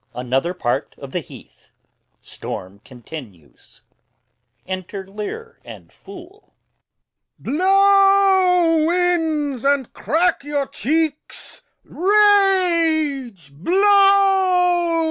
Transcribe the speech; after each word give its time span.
Another 0.15 0.55
part 0.55 0.95
of 0.97 1.11
the 1.11 1.19
heath. 1.19 1.71
Storm 2.21 2.81
still. 2.83 3.51
Enter 4.65 5.05
Lear 5.07 5.59
and 5.63 5.93
Fool. 5.93 6.55
Lear. 7.39 7.57
Blow, 7.57 8.85
winds, 8.87 9.63
and 9.63 9.93
crack 9.93 10.43
your 10.43 10.65
cheeks! 10.65 11.61
rage! 11.83 13.53
blow! 13.53 14.97